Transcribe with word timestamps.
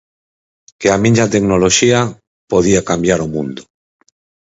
Que 0.79 0.87
a 0.95 0.97
miña 1.03 1.25
tecnoloxía 1.33 1.99
podía 2.51 2.85
cambiar 2.89 3.19
o 3.25 3.31
mundo. 3.35 3.61